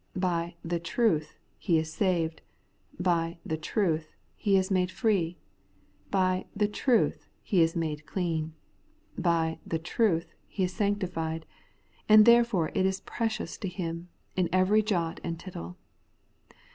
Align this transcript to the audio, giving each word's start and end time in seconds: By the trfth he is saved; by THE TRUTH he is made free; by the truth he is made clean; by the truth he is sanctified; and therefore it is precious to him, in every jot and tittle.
By 0.15 0.55
the 0.65 0.79
trfth 0.79 1.35
he 1.59 1.77
is 1.77 1.93
saved; 1.93 2.41
by 2.99 3.37
THE 3.45 3.55
TRUTH 3.55 4.15
he 4.35 4.57
is 4.57 4.71
made 4.71 4.89
free; 4.89 5.37
by 6.09 6.45
the 6.55 6.67
truth 6.67 7.29
he 7.43 7.61
is 7.61 7.75
made 7.75 8.07
clean; 8.07 8.55
by 9.15 9.59
the 9.63 9.77
truth 9.77 10.33
he 10.47 10.63
is 10.63 10.73
sanctified; 10.73 11.45
and 12.09 12.25
therefore 12.25 12.69
it 12.73 12.87
is 12.87 13.01
precious 13.01 13.59
to 13.59 13.67
him, 13.67 14.09
in 14.35 14.49
every 14.51 14.81
jot 14.81 15.19
and 15.23 15.39
tittle. 15.39 15.77